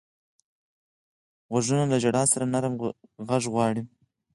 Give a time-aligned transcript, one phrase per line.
[1.51, 2.87] غوږونه له ژړا سره نرمه
[3.27, 3.81] غږ غواړي